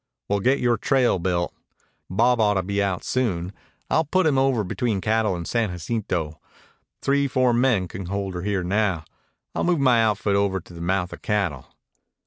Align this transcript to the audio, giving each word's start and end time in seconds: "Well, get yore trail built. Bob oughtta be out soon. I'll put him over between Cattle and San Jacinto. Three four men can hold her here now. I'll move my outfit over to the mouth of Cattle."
"Well, 0.27 0.39
get 0.39 0.57
yore 0.57 0.79
trail 0.79 1.19
built. 1.19 1.53
Bob 2.09 2.39
oughtta 2.41 2.63
be 2.65 2.81
out 2.81 3.03
soon. 3.03 3.53
I'll 3.87 4.03
put 4.03 4.25
him 4.25 4.35
over 4.35 4.63
between 4.63 4.99
Cattle 4.99 5.35
and 5.35 5.47
San 5.47 5.69
Jacinto. 5.69 6.39
Three 7.03 7.27
four 7.27 7.53
men 7.53 7.87
can 7.87 8.07
hold 8.07 8.33
her 8.33 8.41
here 8.41 8.63
now. 8.63 9.05
I'll 9.53 9.63
move 9.63 9.79
my 9.79 10.01
outfit 10.03 10.35
over 10.35 10.59
to 10.59 10.73
the 10.73 10.81
mouth 10.81 11.13
of 11.13 11.21
Cattle." 11.21 11.67